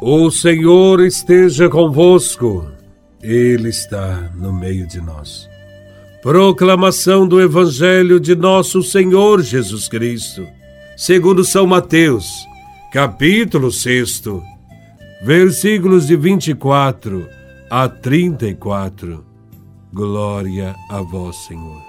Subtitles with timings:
[0.00, 2.70] O Senhor esteja convosco,
[3.22, 5.48] Ele está no meio de nós.
[6.22, 10.46] Proclamação do Evangelho de Nosso Senhor Jesus Cristo,
[10.98, 12.28] segundo São Mateus,
[12.92, 14.24] capítulo 6,
[15.24, 17.26] versículos de 24
[17.70, 19.24] a 34.
[19.94, 21.82] Glória a vós, Senhor.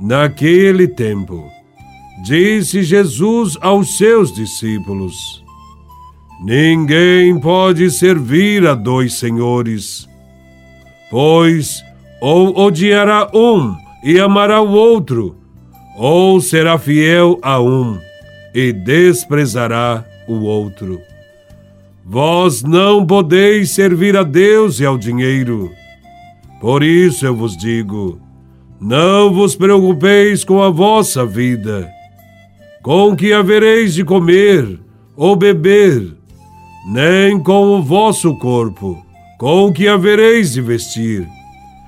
[0.00, 1.44] Naquele tempo,
[2.24, 5.44] disse Jesus aos seus discípulos:
[6.40, 10.08] Ninguém pode servir a dois senhores,
[11.10, 11.82] pois
[12.20, 13.74] ou odiará um
[14.04, 15.36] e amará o outro,
[15.96, 17.98] ou será fiel a um
[18.54, 21.00] e desprezará o outro.
[22.04, 25.72] Vós não podeis servir a Deus e ao dinheiro.
[26.60, 28.20] Por isso eu vos digo:
[28.80, 31.88] não vos preocupeis com a vossa vida,
[32.80, 34.78] com que havereis de comer
[35.16, 36.17] ou beber
[36.86, 39.04] nem com o vosso corpo,
[39.38, 41.28] com o que havereis de vestir.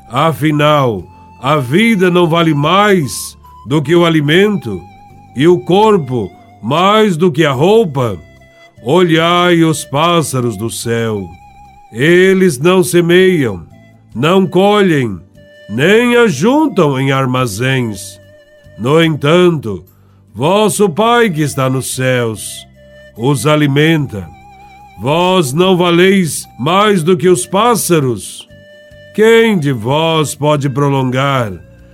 [0.08, 1.04] Afinal,
[1.40, 4.80] a vida não vale mais do que o alimento,
[5.36, 6.30] e o corpo
[6.62, 8.18] mais do que a roupa.
[8.82, 11.28] Olhai os pássaros do céu.
[11.92, 13.66] Eles não semeiam,
[14.14, 15.18] não colhem,
[15.68, 18.18] nem ajuntam em armazéns.
[18.78, 19.84] No entanto,
[20.34, 22.66] vosso Pai que está nos céus
[23.16, 24.39] os alimenta.
[25.00, 28.46] Vós não valeis mais do que os pássaros?
[29.14, 31.52] Quem de vós pode prolongar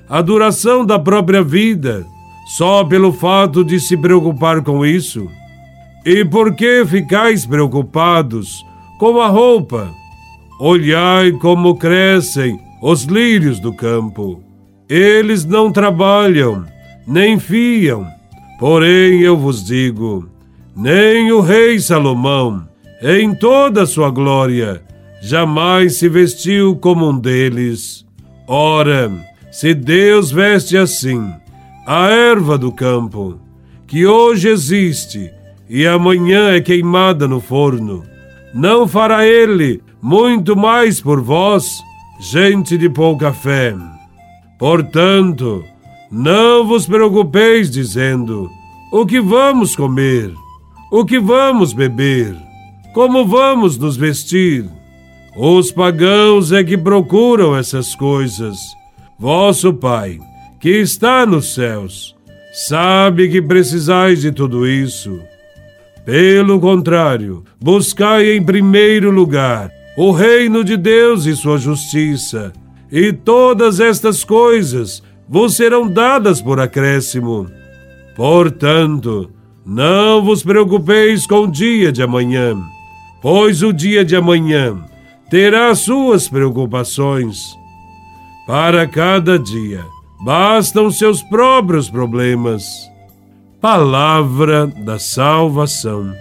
[0.08, 2.04] a duração da própria vida
[2.56, 5.30] só pelo fato de se preocupar com isso?
[6.04, 8.64] E por que ficais preocupados
[8.98, 9.88] com a roupa?
[10.58, 14.42] Olhai como crescem os lírios do campo.
[14.88, 16.64] Eles não trabalham,
[17.06, 18.04] nem fiam.
[18.58, 20.28] Porém, eu vos digo:
[20.74, 22.66] nem o rei Salomão,
[23.02, 24.82] em toda sua glória,
[25.20, 28.06] jamais se vestiu como um deles.
[28.46, 29.10] Ora,
[29.50, 31.32] se Deus veste assim
[31.86, 33.38] a erva do campo,
[33.86, 35.30] que hoje existe
[35.68, 38.04] e amanhã é queimada no forno,
[38.54, 41.82] não fará ele muito mais por vós,
[42.20, 43.74] gente de pouca fé.
[44.58, 45.62] Portanto,
[46.10, 48.48] não vos preocupeis dizendo:
[48.92, 50.32] o que vamos comer?
[50.90, 52.45] O que vamos beber?
[52.96, 54.64] Como vamos nos vestir?
[55.36, 58.56] Os pagãos é que procuram essas coisas.
[59.18, 60.18] Vosso Pai,
[60.58, 62.16] que está nos céus,
[62.54, 65.20] sabe que precisais de tudo isso.
[66.06, 72.50] Pelo contrário, buscai em primeiro lugar o reino de Deus e sua justiça,
[72.90, 77.46] e todas estas coisas vos serão dadas por acréscimo.
[78.16, 79.30] Portanto,
[79.66, 82.56] não vos preocupeis com o dia de amanhã
[83.20, 84.84] pois o dia de amanhã
[85.30, 87.56] terá suas preocupações.
[88.46, 89.84] Para cada dia
[90.24, 92.64] bastam seus próprios problemas.
[93.60, 96.14] Palavra da salvação.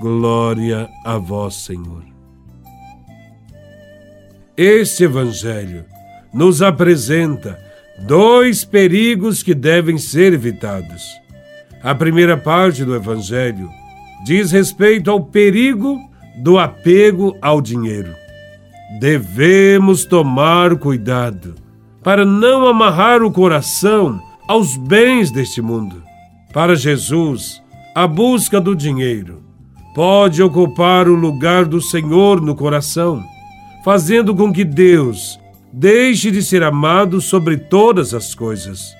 [0.00, 2.04] Glória a vós, Senhor.
[4.56, 5.84] Este Evangelho
[6.34, 7.58] nos apresenta
[8.06, 11.02] dois perigos que devem ser evitados.
[11.82, 13.70] A primeira parte do Evangelho
[14.24, 16.07] diz respeito ao perigo
[16.38, 18.14] do apego ao dinheiro.
[19.00, 21.54] Devemos tomar cuidado
[22.02, 26.02] para não amarrar o coração aos bens deste mundo.
[26.52, 27.62] Para Jesus,
[27.94, 29.42] a busca do dinheiro
[29.94, 33.22] pode ocupar o lugar do Senhor no coração,
[33.84, 35.38] fazendo com que Deus
[35.72, 38.96] deixe de ser amado sobre todas as coisas.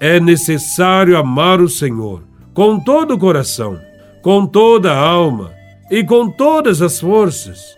[0.00, 3.78] É necessário amar o Senhor com todo o coração,
[4.22, 5.57] com toda a alma
[5.90, 7.76] e com todas as forças.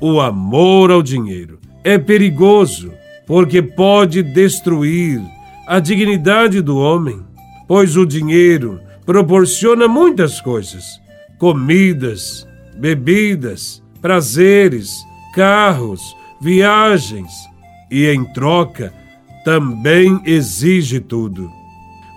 [0.00, 2.92] O amor ao dinheiro é perigoso
[3.26, 5.20] porque pode destruir
[5.66, 7.20] a dignidade do homem,
[7.68, 10.84] pois o dinheiro proporciona muitas coisas:
[11.38, 12.46] comidas,
[12.76, 15.04] bebidas, prazeres,
[15.34, 17.32] carros, viagens
[17.90, 18.92] e, em troca,
[19.44, 21.50] também exige tudo.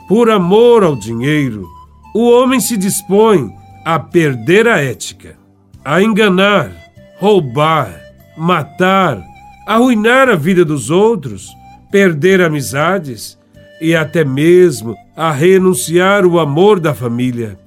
[0.07, 1.67] Por amor ao dinheiro,
[2.13, 3.51] o homem se dispõe
[3.85, 5.37] a perder a ética,
[5.83, 6.71] a enganar,
[7.19, 8.01] roubar,
[8.35, 9.23] matar,
[9.67, 11.55] arruinar a vida dos outros,
[11.91, 13.37] perder amizades
[13.79, 17.59] e até mesmo a renunciar o amor da família.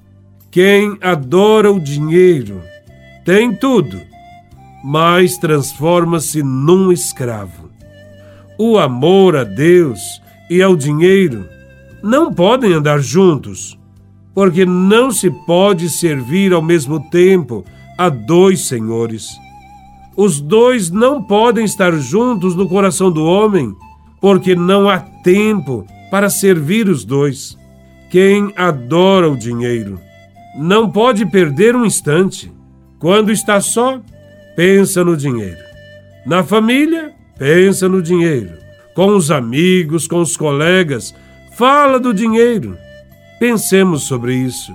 [0.51, 2.61] Quem adora o dinheiro
[3.23, 4.01] tem tudo,
[4.83, 7.69] mas transforma-se num escravo.
[8.57, 11.47] O amor a Deus e ao dinheiro
[12.03, 13.78] não podem andar juntos
[14.33, 17.65] porque não se pode servir ao mesmo tempo
[17.97, 19.27] há dois senhores.
[20.15, 23.73] Os dois não podem estar juntos no coração do homem,
[24.21, 27.57] porque não há tempo para servir os dois.
[28.09, 29.99] Quem adora o dinheiro
[30.57, 32.51] não pode perder um instante.
[32.99, 34.01] Quando está só,
[34.55, 35.59] pensa no dinheiro.
[36.25, 38.57] Na família, pensa no dinheiro.
[38.93, 41.15] Com os amigos, com os colegas,
[41.57, 42.77] fala do dinheiro.
[43.39, 44.73] Pensemos sobre isso.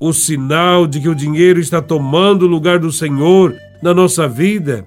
[0.00, 4.84] O sinal de que o dinheiro está tomando o lugar do Senhor na nossa vida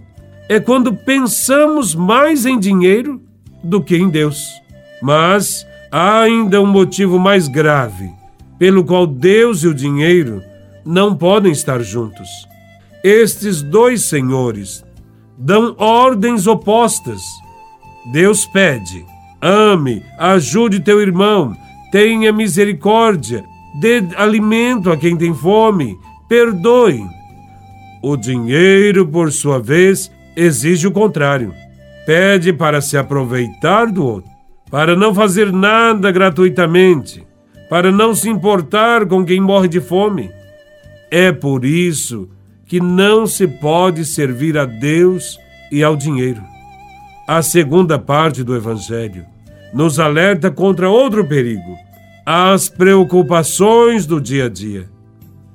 [0.50, 3.22] é quando pensamos mais em dinheiro
[3.64, 4.44] do que em Deus.
[5.02, 8.12] Mas há ainda um motivo mais grave
[8.58, 10.42] pelo qual Deus e o dinheiro
[10.86, 12.28] não podem estar juntos.
[13.04, 14.84] Estes dois senhores
[15.38, 17.22] dão ordens opostas.
[18.12, 19.06] Deus pede:
[19.42, 21.56] ame, ajude teu irmão,
[21.96, 23.46] tenha misericórdia,
[23.80, 25.98] dê alimento a quem tem fome,
[26.28, 27.02] perdoe.
[28.04, 31.54] O dinheiro, por sua vez, exige o contrário.
[32.06, 34.30] Pede para se aproveitar do outro,
[34.70, 37.26] para não fazer nada gratuitamente,
[37.70, 40.30] para não se importar com quem morre de fome.
[41.10, 42.28] É por isso
[42.66, 45.40] que não se pode servir a Deus
[45.72, 46.44] e ao dinheiro.
[47.26, 49.26] A segunda parte do Evangelho
[49.74, 51.85] nos alerta contra outro perigo:
[52.26, 54.90] as preocupações do dia a dia.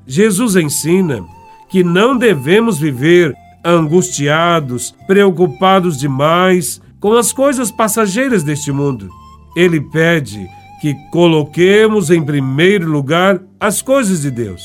[0.07, 1.25] Jesus ensina
[1.69, 3.35] que não devemos viver
[3.65, 9.09] angustiados, preocupados demais com as coisas passageiras deste mundo.
[9.57, 10.49] Ele pede
[10.81, 14.63] que coloquemos em primeiro lugar as coisas de Deus.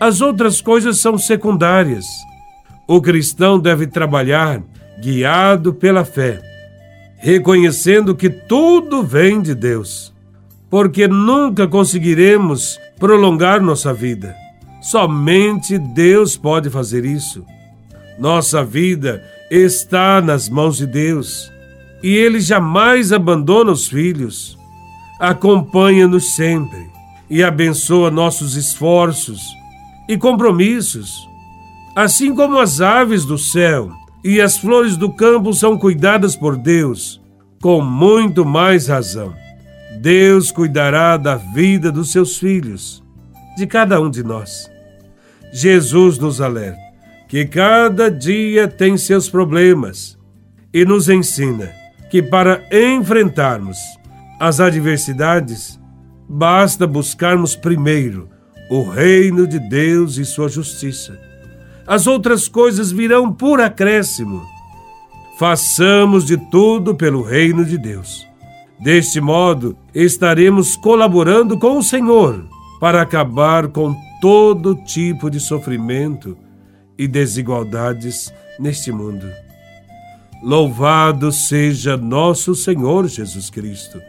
[0.00, 2.06] As outras coisas são secundárias.
[2.86, 4.62] O cristão deve trabalhar
[5.00, 6.40] guiado pela fé,
[7.18, 10.14] reconhecendo que tudo vem de Deus,
[10.70, 14.34] porque nunca conseguiremos prolongar nossa vida.
[14.82, 17.44] Somente Deus pode fazer isso.
[18.18, 21.50] Nossa vida está nas mãos de Deus
[22.02, 24.56] e Ele jamais abandona os filhos.
[25.20, 26.86] Acompanha-nos sempre
[27.28, 29.40] e abençoa nossos esforços
[30.08, 31.26] e compromissos.
[31.94, 33.90] Assim como as aves do céu
[34.22, 37.20] e as flores do campo são cuidadas por Deus,
[37.60, 39.34] com muito mais razão.
[40.06, 43.02] Deus cuidará da vida dos seus filhos,
[43.56, 44.70] de cada um de nós.
[45.52, 46.78] Jesus nos alerta
[47.28, 50.16] que cada dia tem seus problemas
[50.72, 51.72] e nos ensina
[52.08, 53.78] que para enfrentarmos
[54.38, 55.76] as adversidades,
[56.28, 58.28] basta buscarmos primeiro
[58.70, 61.18] o reino de Deus e sua justiça
[61.86, 64.44] as outras coisas virão por acréscimo.
[65.38, 68.25] Façamos de tudo pelo reino de Deus.
[68.78, 72.46] Deste modo, estaremos colaborando com o Senhor
[72.78, 76.36] para acabar com todo tipo de sofrimento
[76.98, 79.26] e desigualdades neste mundo.
[80.42, 84.00] Louvado seja nosso Senhor Jesus Cristo,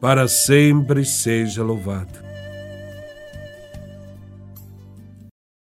[0.00, 2.25] para sempre seja louvado.